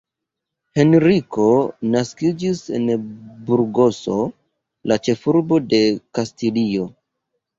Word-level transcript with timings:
Henriko 0.77 1.43
naskiĝis 1.95 2.61
en 2.79 2.87
Burgoso, 3.49 4.17
la 4.93 4.97
ĉefurbo 5.09 5.61
de 5.75 5.83
Kastilio. 6.19 6.89